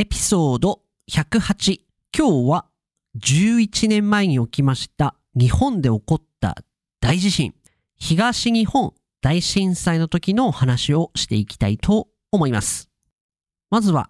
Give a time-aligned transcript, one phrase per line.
[0.00, 0.80] エピソード
[1.10, 1.80] 108。
[2.16, 2.64] 今日は
[3.22, 6.56] 11年前に起きました日本で起こった
[7.02, 7.52] 大地震、
[7.98, 12.88] 東日本大震災の時の話をしていきたいと思います。
[13.68, 14.08] まずは、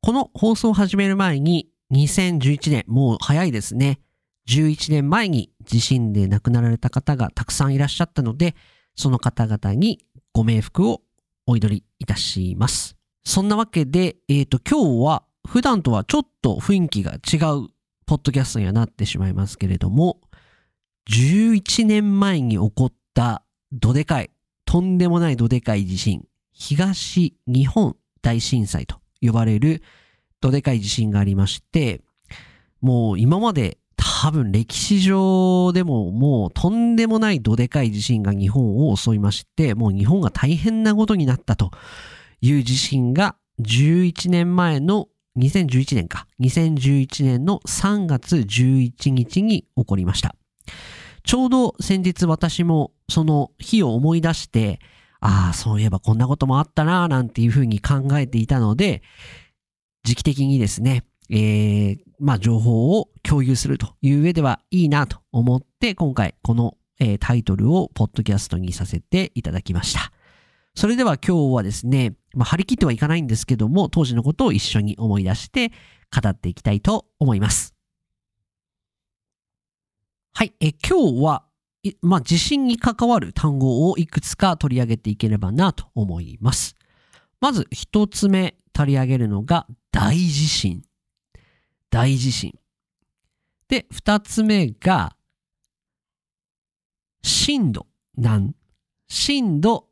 [0.00, 3.98] この放送を始める前に2011年、もう早いですね。
[4.48, 8.54] 11年前に地震で亡くなられた方がたくさんいらっしゃったので、
[8.94, 11.02] その方々にご冥福を
[11.48, 12.94] お祈りいたします。
[13.24, 17.68] そんなわけで、えっ、ー、と、今日は普段とはちょっと雰囲気が違う
[18.06, 20.20] ポッドキャストにはなってしまいますけれども、
[21.10, 23.42] 11年前に起こった
[23.72, 24.30] どでかい、
[24.64, 29.82] とんでもないどでかい地震、東日本大震災と呼ばれる
[30.40, 32.02] どでかい地震がありまして、
[32.80, 41.70] もう今まで多分歴史上でももうとんでもないどでかい地震が日本を襲いまして、もう日本が大変なことになったと
[42.40, 46.26] いう地震が11年前の2011年か。
[46.40, 50.34] 2011年の3月11日に起こりました。
[51.24, 54.80] ちょうど先日私もその日を思い出して、
[55.20, 59.02] ああ、そういえばこんなこともあったな、なんていうふうに考えていたので、
[60.02, 66.76] 時期的にですね、えー、まあ情報を共有するという上ではいいなと思って、今回この、
[67.18, 70.12] タイトルをポッドキャストにさせていただきました。
[70.74, 75.70] それでは今日はですね、まあ、張り切ってはいかないんですけども、当時のことを一緒に思い出して
[76.14, 77.74] 語っていきたいと思います。
[80.34, 81.44] はい、え今日は、
[82.00, 86.74] まあ、地震に関わる単語をいくつか取り上げていければなと思います。
[87.40, 90.82] まず一つ目取り上げるのが大地震。
[91.90, 92.58] 大地震。
[93.68, 95.16] で、二つ目が
[97.22, 97.86] 震度
[98.16, 98.54] なん？
[99.08, 99.88] 震度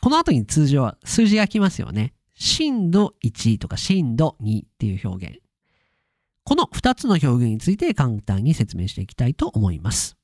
[0.00, 2.14] この後に通常は数字が来ますよね。
[2.34, 5.38] 震度1とか震度2っていう表現。
[6.44, 10.16] この2つの表現について簡単に説明していきたいと思います。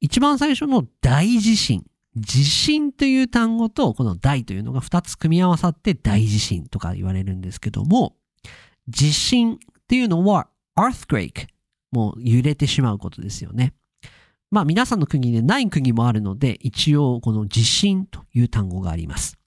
[0.00, 1.84] 一番最初の大地震。
[2.16, 8.16] 地震という単語とこの大というのが2つ組み合わさって大地震とか言われるんですけども、
[8.88, 11.48] 地震っていうのは earthquake。
[11.90, 13.74] もう揺れてしまうことですよね。
[14.50, 19.38] まあ皆さんの国でない国もあるので、一応この地震という単語があります。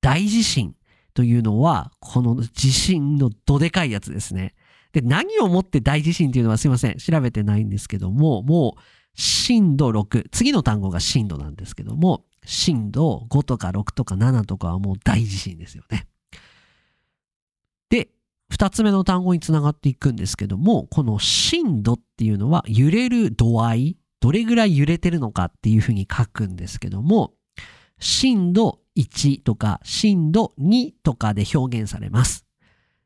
[0.00, 0.74] 大地震
[1.14, 4.54] というのは、この地震のどでかいやつですね。
[4.92, 8.80] で、何をもって大地震というのはすいません、調べてないんですけども、もう
[9.14, 16.08] 震度6、次の単語が震度なんですけども、震度5とか6とか7とかはもう大地震ですよね。
[17.90, 18.10] で、
[18.48, 27.32] 二つ目の単語につながっていくんですけども、この震度っていうのは揺れる度合い、どれぐらい揺れてるのかっていうふうに書くんですけども、
[27.98, 32.46] 震度1とか震度2とかで表現されます。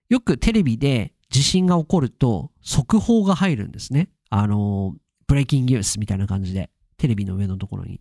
[0.08, 4.08] よくテレビで地震が起こると速報が入るんですね。
[4.30, 4.94] あの、
[5.26, 8.00] ブレイキングニュースみたいな感じで、テレビの上のところに。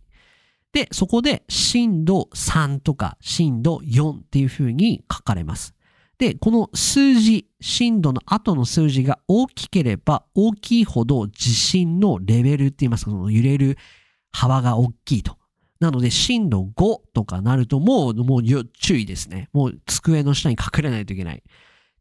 [0.72, 5.73] で、そこで震度3とか震度4っていうふうに書かれます。
[6.18, 13.76] で、この数字、震度の後の数字が大きければ大きいほど地震のレベルって言いますか、その揺れる
[14.32, 15.36] 幅が大きいと。
[15.80, 19.48] なので、震度5とかなるともう、もう注意ですね。
[19.52, 21.38] もう机の下に隠れないといけない。
[21.38, 21.42] っ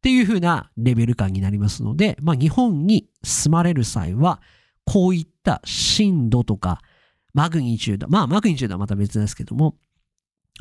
[0.01, 4.41] ていう風なレベル感になりますので、まあ日本に住まれる際は、
[4.85, 6.81] こういった震度とか、
[7.34, 9.75] マグニチュード、まあマグニチュードはまた別ですけども、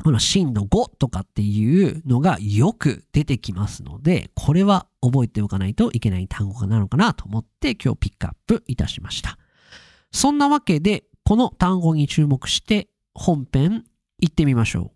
[0.01, 9.37] この震度5とかっていうのがよく出てきますので、これは覚えておかないといけない単語なのかなと思って今日ピックアップいたしました。
[10.11, 13.85] そんなわけで、この単語に注目して本編
[14.19, 14.91] 行ってみましょ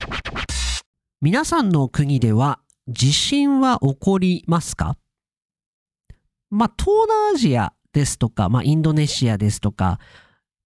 [0.00, 0.06] う。
[1.20, 4.96] 皆さんの国では地震は起こりますか？
[6.50, 9.98] まあ、東南アジアですとか、まあ、インドネシアですとか、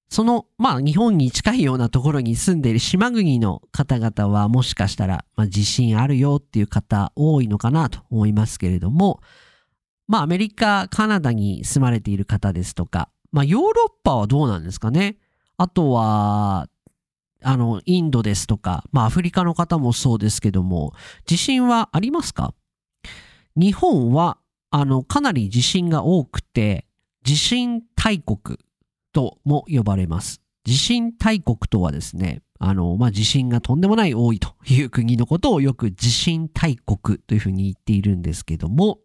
[0.09, 9.21] その、まあ、日本に近いようなところに住んでいる島国の方々は、もしかしたら、まあ、地震あるよっていう方多いのかなと思いますけれども、
[10.07, 15.19] まあ、アメリカ、カナダに住まれている方ですとか、まあ、ヨーロッパはどうなんですかね？
[15.59, 16.69] あとは、
[17.43, 20.95] あの、インドですとか、まあ、アフリカの方もそうですけども、
[21.27, 22.55] 地震はありますか？
[23.55, 24.39] 日本は、
[24.71, 26.87] あの、かなり地震が多くて、
[27.23, 28.59] 地震大国
[29.19, 30.41] とも呼ばれます。
[30.63, 39.01] 地震大国とはですね、あの、まあ、地震がとんでもない多いという国のことをよく地震大国というふうに言っているんですけども、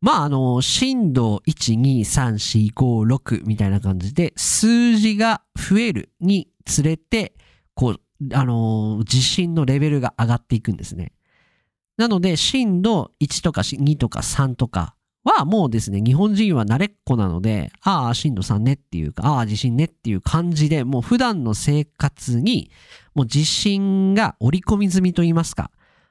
[0.00, 2.34] まあ、あの、震度1、2、3、
[2.70, 7.34] 4、5、6みたいな感じで、数字が増えるにつれて、
[7.74, 8.00] こう、
[8.32, 11.10] あの、地震のレベルが上がっていくんですね。
[11.96, 22.70] なので、震度1とか2とか3とかはもうですね、日本人は慣れっこなので、ああ、震度3ねっていうか、ああ、地震ねっていう感じで、もう普段の生活に、
[23.14, 25.70] もう地震が織り込み済みと言いますか、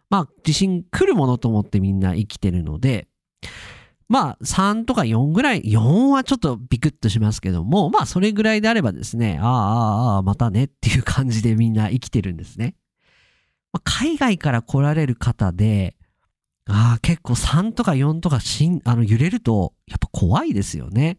[0.10, 3.08] まあ、地震来るものと思ってみんな生きてるので、
[4.10, 12.76] まあ、3とか4ぐらい、4はちょっとビクッとしますけども、まあ、それぐらいであればですね、ああ、ああ、またねっていう感じでみんな生きてるんですね。
[13.72, 15.96] まあ、海外から来られる方で、
[16.66, 21.18] ああ、結構3とか4とかしんあの揺れると、やっぱ怖いですよね。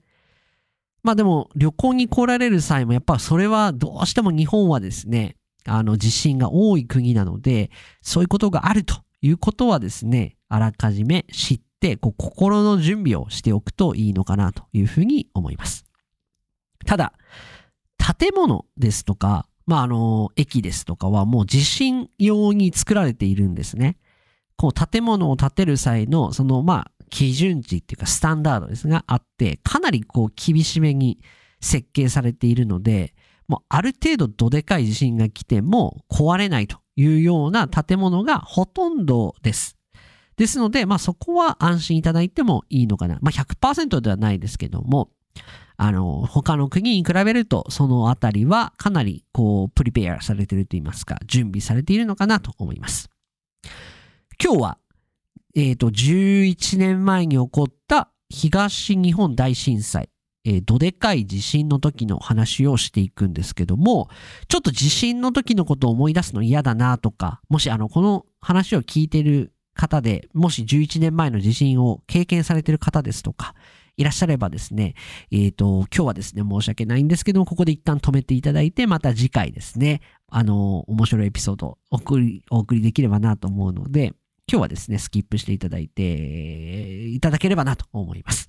[1.02, 5.36] まあでも、旅行に来られる際も、やっぱそれはどうしても日本はですね、
[5.66, 7.70] あの地震が多い国なので、
[8.00, 15.84] そういうことがあるということはですね、あらかじめ知って、こう心の準備をしておくといいのかなというふうに思います。
[16.86, 17.12] ただ、
[18.18, 23.96] 建物ですとか、まあ、あの、駅ですとかはもう地震用に作られているんですね。
[24.56, 31.18] こう、建物を建てる際の、その、まあ、基準値っていうかスタンダードですがあって、かなりこう、厳しめに
[31.60, 33.14] 設計されているので、
[33.48, 39.76] もうある程度どでかい地震が来ても壊れないというような建物がほとんどです。
[40.36, 43.18] ですので、まあそこは安心いただいてもいいのかな。
[43.20, 45.10] まあ100%ではないですけども、
[45.76, 53.10] あの、他の国に比べると、そのあたりはかなりこう、プリペアされていると言いますか、準備されているのかなと思います。
[54.42, 54.78] 今日は、
[55.54, 60.10] えっ、ー、と、11年前に起こった東日本大震災、
[60.44, 64.08] えー、どでかい地震の時の話をしていくんですけども、
[64.48, 73.54] ちょっと地震の時のことを思い出すの嫌だなとか、もしあの、この話を聞いてる方で、もし11年前の地震を経験されてる方ですとか、
[73.96, 74.94] いらっしゃればですね、
[75.30, 84.12] えっ、ー、と、今日はですね、申し訳ないんですけども、ここで一旦止めていただいて、また次回ですね、あの、面白いエピソードを送り、お送りできればなと思うので、
[84.50, 88.46] 今日はですね、スキップしていただいて、いただければなと思います。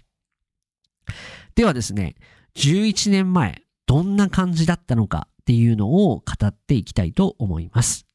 [1.56, 2.16] ではですね、
[2.56, 8.06] 11年前、どんな感じだったのかっていうのを語っていきたいと思います。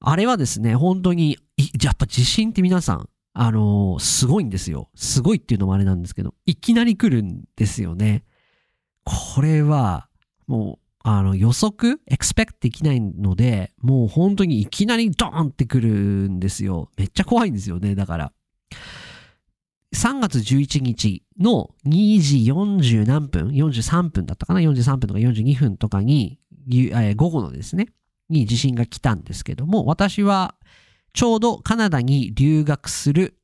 [0.00, 1.38] あれはですね、本当に、
[1.82, 4.90] やっぱ地震って皆さん、あのー、すごいんですよ。
[4.94, 8.24] すごいっていうのもあれなんですけど、いきなり来るんですよね。
[9.04, 10.08] これは、
[10.46, 16.90] もう、あの、予測、エクスペクトできないので、もう本当にいきなりドーンってくるんですよ。
[16.96, 18.32] めっちゃ怖いんですよね、だから。
[19.94, 26.38] 3月11日の2時40何分 ?43 分だったかな ?43 分とか42分とかに、
[26.70, 27.88] え、午後のですね、
[28.28, 30.54] に地震が来たんですけども、私は
[31.14, 33.38] ちょうどカナダに留学する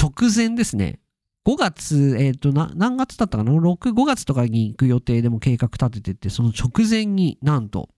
[0.00, 1.00] 直前ですね。
[1.46, 7.90] 5月、えっ、ー、と何月だったかな ?6、5月とかに行く予定でも計画立ててて、その直前になんと、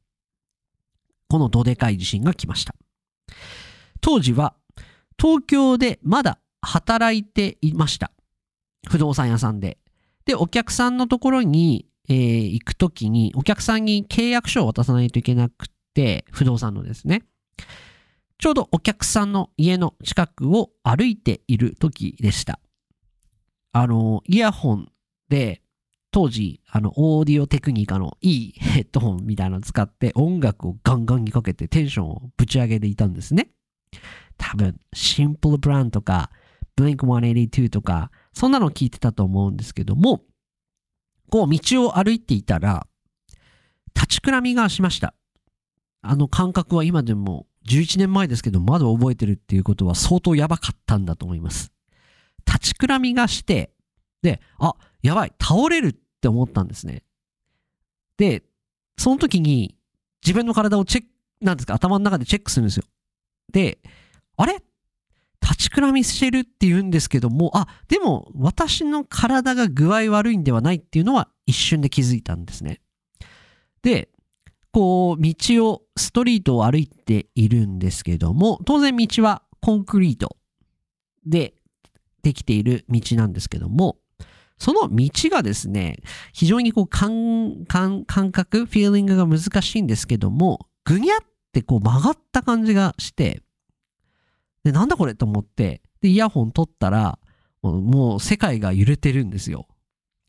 [1.29, 2.75] このどでかい地震が来ました。
[4.01, 4.55] 当時は、
[5.19, 8.11] 東京でまだ働いていました。
[8.89, 9.79] 不動産屋さんで。
[10.25, 17.23] で、お客さんのところに、えー、行くときに、お客さんに契約書を渡さないといけなくて、不動産のですね。
[18.39, 22.61] ちょうどお客さんの家の近くを歩いている時でした。
[23.79, 24.89] あの、イヤホン
[25.29, 25.61] で、
[26.11, 33.51] 当時、あの、オーディオテクニカのいい ヘッドホンみたいなの使って音楽をガンガンにかけてテンションをぶち上げていたんですね。
[34.39, 36.31] 多分、シンプルブランとか、
[36.79, 40.23] Blink182 とか、そんなの聞いてたと思うんですけども、
[41.31, 42.87] こう道を歩いていたら、
[43.95, 45.13] 立ちくらみがしました。
[46.01, 51.76] あの感覚は今でも11年前ですけど、まだ覚えてるっていうことは相当やばかったんだと思います。
[52.47, 53.73] 立ちくらみがして、
[54.23, 57.03] で、あ、やばい、倒れるって思ったんですね。
[58.17, 58.45] で、
[58.99, 59.77] その時に
[60.25, 61.09] 自分の体をチェック、
[61.43, 62.85] なんですか、頭の中でチェックするんですよ。
[63.53, 63.79] で、
[64.37, 64.63] あれ？
[65.43, 72.81] 立ちくらみしてるって言うんですけども、あ、でも私の体が具合悪いんではないっていうのは一瞬で気づいたんですね。
[73.83, 74.09] で、
[74.73, 75.35] こう、道
[75.69, 80.37] を、ストリートを歩いているんですけども、当然道はコンクリート
[81.25, 81.55] で
[82.27, 83.99] できている道なんですけども、
[84.59, 85.99] その道がですね、
[86.33, 91.21] 非常にこう感、感、感覚、フィーリングが難しいんですけども、ぐにゃっ
[91.53, 93.43] てこう曲がった感じがして、
[94.65, 97.21] で、なんだこれと思って、で、イヤホン取ったら、
[97.63, 99.69] もう世界が揺れてるんですよ。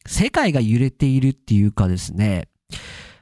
[0.05, 2.47] 世界が揺れているっていうかですね、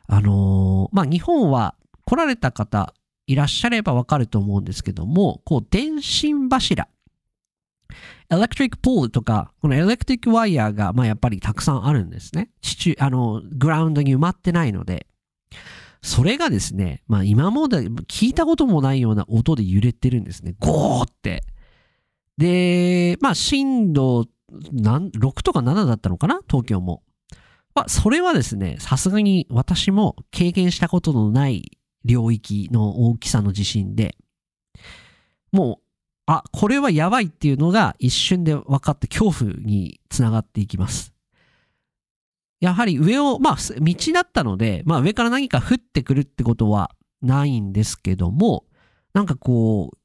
[0.07, 2.93] あのー、まあ、日本は来られた方
[3.25, 6.89] いらっしゃればわかると思うんですけども、こう、電信柱、
[8.29, 12.49] エレクトリックポールとか、このエレクトリックワイヤーが、まあ、やっぱりたくさんあるんですね。
[12.61, 15.07] 地中、あの、グラウンドに埋まってないので、
[16.01, 20.53] それがですね、まあ今まで聞いたこともないような音で揺れてるんですね。
[20.59, 21.43] ゴーって。
[22.37, 24.27] で、まあ、震度
[24.71, 26.41] なん6とか7だったのかな？
[26.47, 27.01] 東京も。
[27.73, 31.71] まあ、それはですね、さすがに私も経験したことのない
[32.03, 34.15] 領域の大きさの地震で、
[35.51, 35.84] もう、
[36.27, 41.13] あ、これはやばいっていうのが一瞬で分かって恐怖につながっていきます。
[42.59, 46.91] やはり上を、まあ、道だったので、まあ上から何か降ってくるってことは
[47.21, 48.65] ないんですけども、
[49.13, 49.97] なんかこう、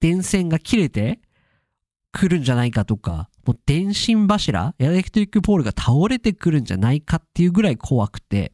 [0.00, 1.20] 電線が切れて
[2.12, 8.52] くるんじゃないかとか、もう電信柱、エレクトリックポールが倒れてくるんじゃないかっていうぐらい怖くて、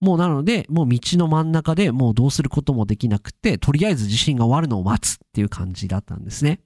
[0.00, 6.60] もうなので、もう道の真ん中でもうどうすることもできなくて、とりあえず地震が終わるのを待つっていう感じだったんですね。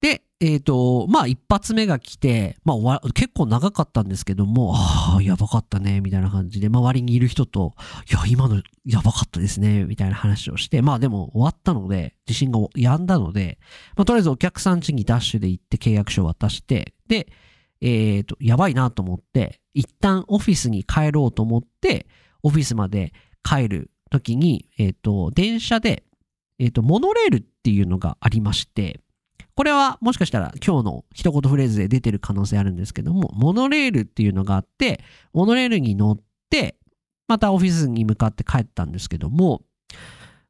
[0.00, 7.74] で、えっ、ー、と、まあ一発目が来て、まあ結構長かったんですけども、ああ、やばかったね、みたいな感じで、周りにいる人と、
[8.10, 13.58] いや、今のやばかったですね、みたいな話をして、まあでも終わったので、地震が止んだので、
[13.94, 17.28] まあとりあえずお客さん家にダッシュで行って契約書を渡して、で、
[17.82, 22.06] えっ、ー、と、やばいなと思って、一旦オフィスに帰ろうと思って、
[22.42, 23.12] オフィスまで
[23.42, 26.04] 帰る時に、えっ、ー、と、電車で、
[26.58, 29.00] えっ、ー、と、モノレールっていうのがありまして、
[29.54, 35.00] これはもしかしたら今日の一言フレーズで出てる可能性あるんですけども、モノレールっていうのがあって、
[35.32, 36.76] モノレールに乗って、
[37.28, 39.62] またオフィスに向かって帰ったんですけども、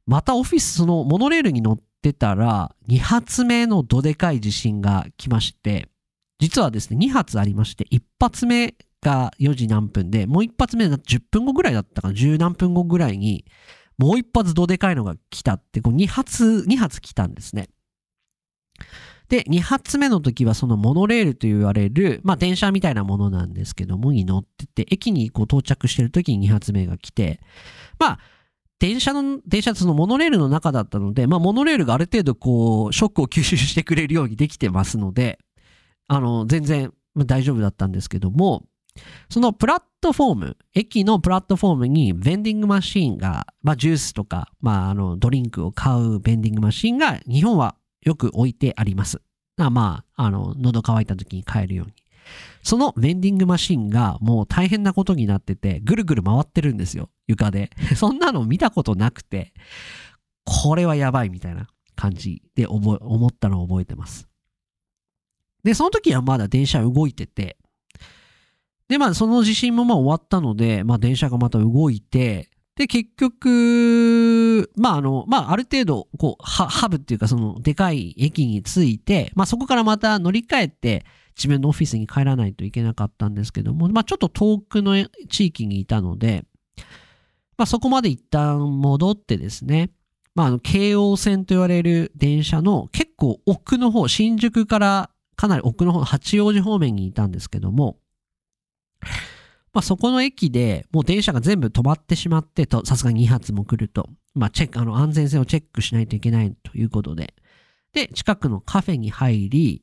[0.07, 5.89] またオフィス、そのモノレールに乗ってたら、2発目のどでかい地震が来まして、
[6.39, 13.45] 実はですね、2発ありまして、1発目が4時何分で、もう1発目が10分後ぐらいだったかな、10何分後ぐらいに、
[13.99, 17.69] もう1発どでかいのが来たって、こう2発、2発来たんですね。
[19.29, 27.41] で、2発目の時はそのモノレールと言われる、まあ電車みたいなものなんですけども、に乗ってて、駅にこう到着してる時に2発目が来て、
[27.99, 28.19] まあ、
[28.81, 35.39] 電車の、電車そのモノレールの中だったので、まあモノレールがある程度こう、ショックを吸収してくれるようにできてますので、
[36.09, 38.65] あの、全然大丈夫だったんですけども、
[39.29, 49.21] そのプラットフォーム、駅のプラットフォームにベンディングマシーンが、まあジュースとか、まああのドリンクを買うベンディングマシーンが日本はよく置いてあります。
[49.59, 51.93] あまあ、あの、喉乾いた時に買えるように。
[52.63, 57.71] そのベンディングマシーンがもう大変なことになってて、ぐるぐる回ってるんですよ、床で。
[57.97, 59.53] そんなの見たことなくて、
[60.45, 64.29] これはやばいみたいな感じで思ったのを覚えてます。
[65.63, 67.59] で、その時はまだ電車動いてて、
[68.91, 81.07] で、まあ、その地震もまあ終わったので、まあ、電車がまた動いて、で、結局、まあ、あの、まあ、ある程度、こう、ハブっていうか、その、でかい駅に着いて、まあ、そこからまた乗り換えて、
[81.37, 84.97] 自分のオフィスに帰らないといけなかったんですけども、まあ、ちょっと遠くの
[85.29, 86.45] 地域にいたので、
[87.57, 89.91] まあ、そこまで一旦戻ってですね、
[90.35, 97.99] まあ、あの、京王線と言われる電車の結構奥の方、新宿からかなり奥の方、八王子方面にいたんですけども、
[99.73, 107.35] まあ、そこの駅でもう電車が全部止まってしまってと、さすがに2発も来ると、まあ、チェック、あの、安全性をチェックしないといけないということで、
[107.93, 109.83] で、近くのカフェに入り、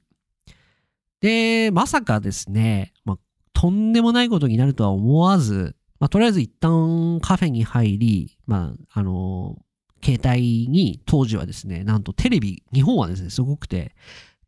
[1.22, 3.18] で、まさかですね、まあ、
[3.54, 9.58] とんでもないことになるとは思わず、まあ、とりあえず一旦カフェに入り、まあ、あの
[10.04, 13.96] 携帯に当時はですね、なんとテレビ、日本はですね、すごくて、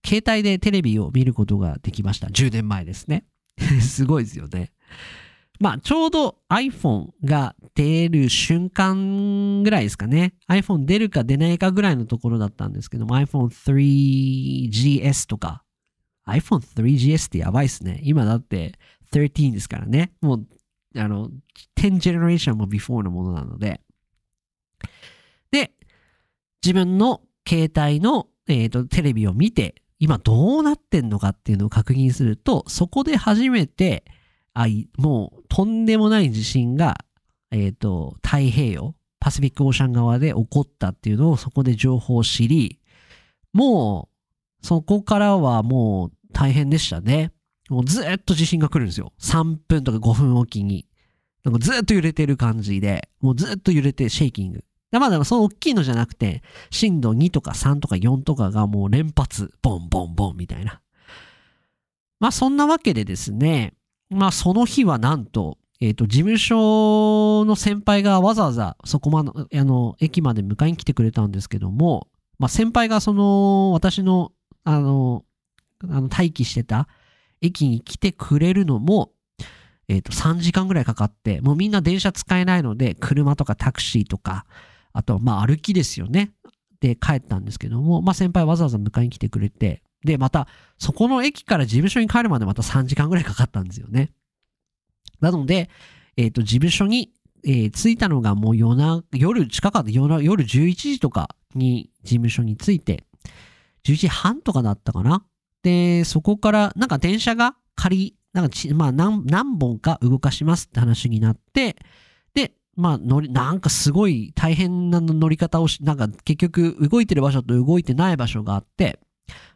[0.06, 2.28] 携帯でテレビを見ることができました。
[2.28, 3.26] 10年前ですね。
[3.82, 4.72] すごいですよね。
[5.60, 10.34] まあ、ちょうど iPhone が出る瞬間ぐらいですかね。
[10.48, 15.64] iPhone 出るか出ないかぐらいのところだったんですけども、iPhone 3GS とか、
[16.26, 18.00] iPhone 3GS ってやばいっすね。
[18.04, 18.80] 今だって
[19.12, 20.14] 13ですからね。
[20.22, 20.48] もう、
[20.96, 21.30] あの、
[21.76, 23.82] 10 generation も before のものなので。
[25.52, 25.74] で、
[26.64, 34.06] 自分の携帯の、えーとテレビを見て、今どうなってんのかっていうのを確認すると、そこで初めて、
[34.62, 36.98] あもうとんでもない地震が、
[37.52, 42.82] えっ、ー、と、太平洋、パシフィックオーシャン側で起こったっていうのをそこで情報を知り、
[43.54, 44.10] も
[44.62, 47.32] う、そこからはもう大変でしたね。
[47.70, 49.14] もうずっと地震が来るんですよ。
[49.22, 50.88] 3分とか5分おきに。
[51.46, 54.66] なんかずっと揺れてる感じで、もうずっと揺れてシェイキング。
[54.92, 60.82] でまだその大きいのじゃなくて、震度2とか3とか4とかがもう連発、ボンボンボンみたいな。
[62.20, 63.74] まあそんなわけでですね、
[64.10, 74.32] まあその日はなんと、えっ、ー、と、事務所の先輩がわざわざそこまで、あの、駅まで迎えに来てくれたんですけども、まあ先輩がその、私の、
[74.64, 75.24] あの、
[75.84, 76.90] あの待機してた
[77.42, 79.12] 駅に来てくれるのも、
[79.88, 84.46] えっ、ー、と、3時間ぐらいかかって、もうみんな電車使えないので、車とかタクシーとか、
[84.92, 86.32] あと、まあ歩きですよね。
[86.82, 94.12] で帰ったんですけども、まあ先輩わざわざ迎えに来てくれて、で、また、そこの駅から事務所に帰るまでまた3時間ぐらいかかったんですよね。
[95.20, 95.70] なので、
[96.18, 97.12] えっ、ー、と、事務所に、
[97.44, 103.04] えー、着いたのがもう夜な、夜近かった夜、夜11時とかに事務所に着いて、
[103.86, 105.26] 11時半とかだったかな。
[105.64, 111.76] で、そこから、なんか電車が仮、なんかまあ何、何本か動かしますって話になって、
[112.34, 119.00] で、まあ、乗り、なんかすごい大変な乗り方をし、なんか結局動いてる場所と動いてない場所があって、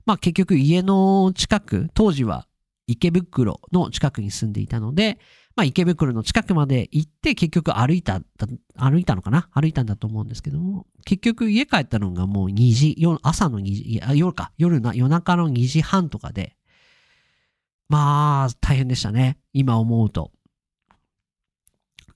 [0.05, 2.47] まあ結局家の近く、当時は
[2.87, 5.19] 池袋の近くに住んでいたので、
[5.55, 8.21] まあ池袋の近くまで行って結局歩いた、
[8.75, 9.49] 歩いたのかな？
[9.53, 16.55] 歩いたんだと思うんですけども、結局家帰ったのがもう2時、朝の2時、夜か、夜な、夜中の2時半とかで、
[17.87, 19.37] まあ大変でしたね。
[19.53, 20.31] 今思うと。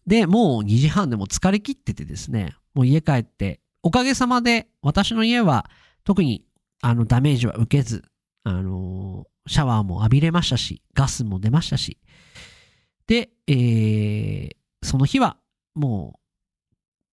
[0.07, 5.69] で、もう2時半でも疲れ切っててですね、もう家帰って、おかげさまで私の家は
[6.03, 6.43] 特に
[6.81, 8.03] あのダメージは受けず、
[8.43, 11.97] あのー、シャワーも浴びれましたし、ガスも出ましたし、
[13.07, 15.37] で、えー、その日は
[15.75, 16.19] も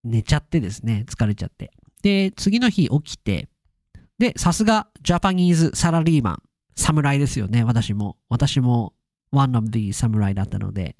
[0.04, 1.72] う寝ちゃってですね、疲れちゃって。
[2.02, 3.48] で、次の日起きて、
[4.18, 6.42] で、さすがジャパニーズサラリーマン、
[6.76, 8.16] 侍ですよね、私も。
[8.28, 8.94] 私も
[9.32, 10.96] one of the 侍だったので、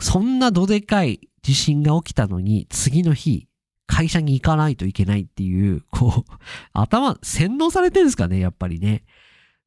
[0.00, 3.48] そんなどでかい地震が起きたのに、次の日、
[3.86, 6.32] 会社に行かないといけないっていう、こう、
[6.72, 9.04] 頭、洗脳されてるんですかね、やっぱりね。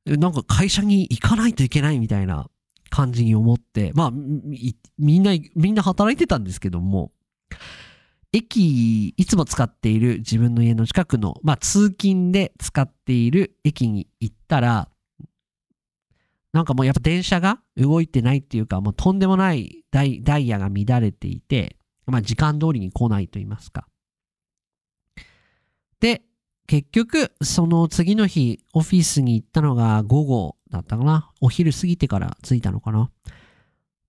[0.05, 2.49] なんか会社に行かないといけないみたいな
[2.89, 4.11] 感じに思って、まあ、
[4.97, 7.11] みんな、みんな働いてたんですけども、
[8.31, 14.89] 駅、いつも使っている自分の家の近くの、まあ、通勤で使っている駅に行ったら、
[16.53, 23.87] なんかもうやっぱ電車が動いてないっていうか、もうとんでもないダイダイヤが乱れていて、まあ時間通りに来ないと言いますか。
[25.99, 26.21] で、
[26.67, 31.31] 結局、その次の日、オフィスに行ったのが午後だったかな。
[31.39, 33.09] お昼過ぎてから着いたのかな。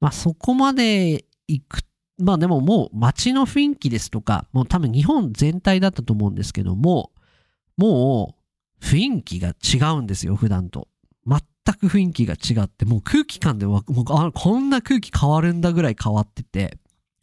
[0.00, 1.80] まあそこまで行く。
[2.20, 7.12] まあでももう街の雰囲気ですとか、もう多分日本全体だったと思うんですけども、
[7.76, 8.34] も
[8.80, 10.88] う雰囲気が違うんですよ、普段と。
[11.24, 11.40] 全
[11.76, 16.78] く雰囲気が違って、もう空気感でもうあこんな空気変わるんだぐらい変わってて、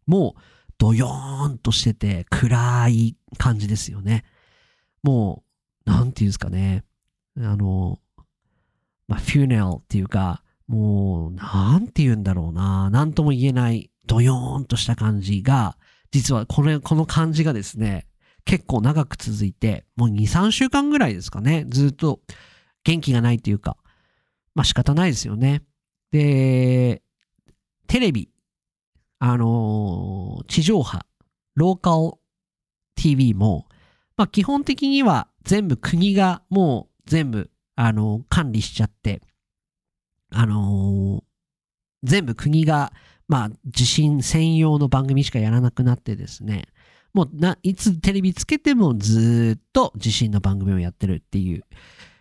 [0.06, 0.42] もう
[0.78, 4.24] ドヨーンとしてて暗い感じですよね。
[5.06, 5.44] も
[5.86, 6.84] う、なんていうんですかね。
[7.38, 8.00] あの、
[9.08, 12.90] まあ、フューネルっていうか、もう、なんて言うんだろうな。
[12.90, 15.78] なんとも言えない、ドヨーンとした感じが、
[16.10, 18.08] 実はこれ、この感じがですね、
[18.46, 21.66] 結構長く続いて、もう2、3週間ぐらいですかね。
[21.68, 22.20] ずっと
[22.84, 23.78] 元気がないというか、
[24.56, 25.62] まあ仕方ないですよね。
[26.12, 27.04] で、
[27.88, 28.30] テレビ、
[29.20, 31.06] あのー、地上波、
[31.54, 32.20] ローカル
[32.96, 33.68] TV も、
[34.18, 39.22] まあ基本的には全部国がもう全部、あの、管理しちゃって、
[40.32, 41.24] あのー、
[42.04, 42.94] 全部国が、
[43.28, 46.66] まあ地震専用の番組しかやらなくなってですね、
[47.14, 51.64] もうな、いつテレビつけてもずっと地震の番組をやってるっていう、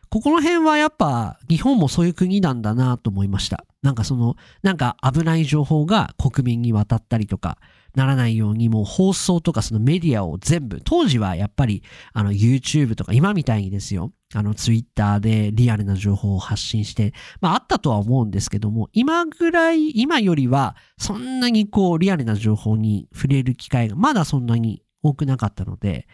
[0.09, 3.65] ここの辺はやっぱ日本もそういう国なんだなと思いました。
[3.83, 7.59] なんかその、なんか危ない情報が国民に渡ったりとか、
[7.95, 26.09] ならないようにもう放送とかそのメディアを全部、当時はやっぱりあの YouTube とか今みたいにですよ、あの Twitter でリアルな情報を発信して、まああったとは思うんですけども、今ぐらい、今よりはそんなにこうリアルな情報に触れる機会がまだそんなに多くなかったので、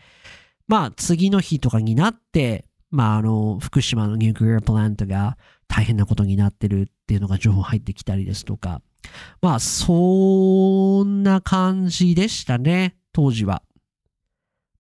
[0.69, 5.39] まあ次の日とかになって、まあ、あの、福島のニュークリアプラントが
[5.69, 8.83] 大変なことになってるっていうのが情報入ってきたりですとか、
[9.41, 13.63] まあ、そんな感じでしたね、当時は。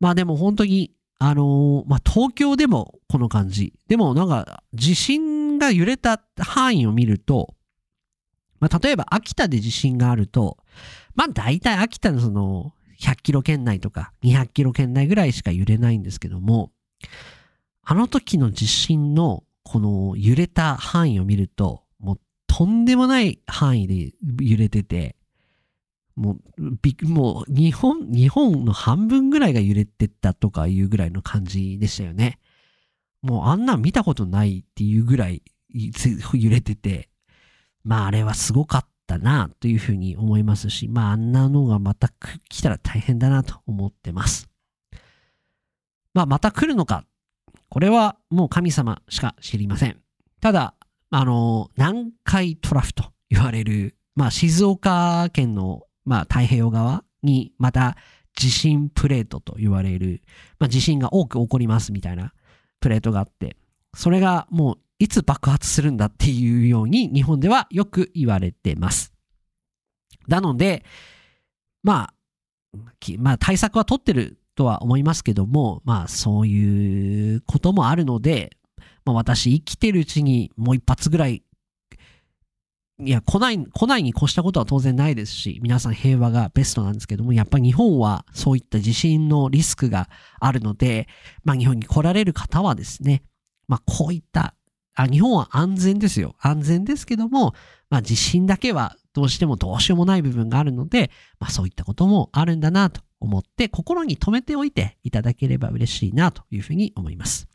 [0.00, 3.74] まあでも本当に、あのまあ東京でもこの感じ。
[3.88, 7.54] でもなんか地震が揺れた範囲を見ると、
[8.58, 10.56] まあ例えば秋田で地震があると、
[11.14, 16.72] まあ大体秋田のその100キロ圏内とか200キロ圏内ぐらいしか揺れないんですけども、
[17.82, 21.82] あの時の地震のこの揺れた範囲を見ると、
[22.60, 25.16] とんでもない範囲で揺れてて、
[26.14, 32.38] もう、びもう日本、日本の半分ぐらいが揺れてったとかいうぐらいの感じでしたよね。
[33.22, 35.42] もうあんなん見たことないっていうぐらい
[35.72, 37.08] 揺れてて、
[37.82, 42.12] まああれはすごかったなというふうに思いますし、まああんなのがまた
[42.50, 44.50] 来たら大変だなと思ってます。
[46.12, 47.06] まあまた来るのか
[47.70, 49.98] これはもう神様しか知りません。
[50.42, 50.74] ただ、
[51.10, 57.96] あの、南海トラフと言われる、まあ、静岡県の、まあ、太平洋側にまた
[58.34, 60.22] 地震プレートと言われる、
[60.58, 62.32] まあ、地震が多く起こりますみたいな
[62.80, 63.56] プレートがあって、
[63.94, 69.12] それがもういつ爆発するんだっていうように日本ではよく言われてます。
[70.28, 70.84] なので、
[71.82, 72.14] まあ、
[73.18, 78.56] まあ対策は取ってるとは思いますけども、まあそういうこともあるので、
[79.12, 81.42] まあ私生きてるうちにもう一発ぐらい
[83.02, 91.08] いや、来ない、来ないに越したことは当然ないですし、皆さん平和がベストなんですけども、やっぱり日本はそういった地震のリスクがあるので、
[91.42, 93.22] まあ日本に来られる方はですね、
[93.68, 94.54] まあこういった、
[94.94, 96.34] あ、日本は安全ですよ。
[96.40, 97.54] 安全ですけども、
[97.88, 107.49] まあ地震だけはどうしてもどうしようもない部分があるので、まあそういったこともあるんだなと思って心に留めておいていただければ嬉しいなというふうに思います。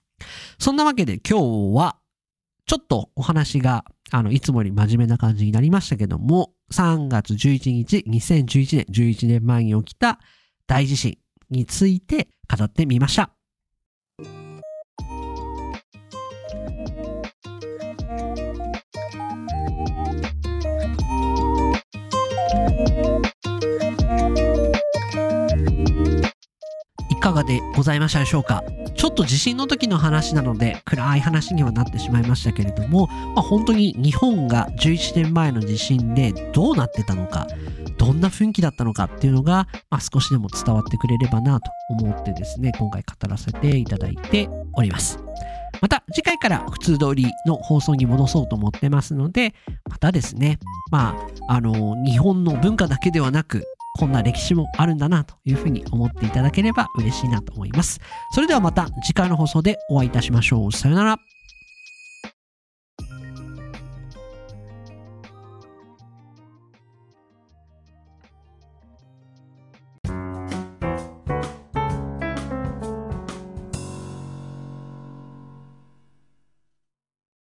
[0.59, 1.97] そんなわけで今日は
[2.65, 10.19] ちょっとお話があの、いつもより真面目な感じになりましたけども、3月11日、2011年、11年前に起きた
[10.67, 11.17] 大地震
[11.49, 13.34] について語ってみました。
[27.25, 28.63] かがでございましたでしょうか？
[28.93, 37.47] ちょっと地震の時の話なので暗い話にはなってしまいましたけれども、まあ、本当に日本が11年前の地震でどうなってたのか
[37.97, 45.17] どんな雰囲気だったのかっていうのが、まあ、少しでも伝わってくれればなと思ってですね今回語らせていただいております。
[45.81, 49.53] また次回から普通通りの放送に戻そうと思ってますので
[49.89, 50.57] またですね
[50.89, 51.17] ま
[51.49, 53.65] ああの日本の文化だけではなく
[53.97, 57.99] こんな歴史もあるんだなというふうに思っていただければ嬉しいなと思います。
[58.31, 60.71] それではまた次回の放送でお会いいたしましょう。
[60.71, 61.34] さよなら。